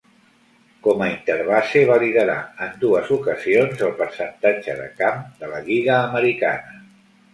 [0.85, 6.01] Com a interbase, va liderar en dues ocasions el percentatge de camp de la lliga
[6.09, 6.83] americana.